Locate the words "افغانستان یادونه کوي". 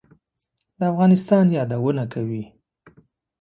0.91-2.43